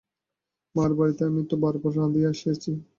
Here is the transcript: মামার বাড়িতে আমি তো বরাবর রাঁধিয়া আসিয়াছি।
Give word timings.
মামার 0.75 0.91
বাড়িতে 0.97 1.21
আমি 1.29 1.41
তো 1.49 1.55
বরাবর 1.63 1.91
রাঁধিয়া 1.97 2.29
আসিয়াছি। 2.33 2.71